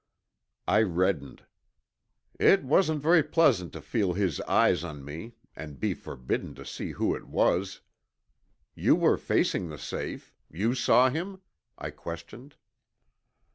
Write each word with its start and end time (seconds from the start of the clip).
I 0.67 0.81
reddened. 0.81 1.43
"It 2.39 2.63
wasn't 2.63 3.03
very 3.03 3.21
pleasant 3.21 3.71
to 3.73 3.81
feel 3.83 4.13
his 4.13 4.41
eyes 4.49 4.83
on 4.83 5.05
me 5.05 5.33
and 5.55 5.79
be 5.79 5.93
forbidden 5.93 6.55
to 6.55 6.65
see 6.65 6.93
who 6.93 7.13
it 7.15 7.27
was. 7.27 7.81
You 8.73 8.95
were 8.95 9.17
facing 9.19 9.69
the 9.69 9.77
safe. 9.77 10.33
You 10.49 10.73
saw 10.73 11.11
him?" 11.11 11.41
I 11.77 11.91
questioned. 11.91 12.55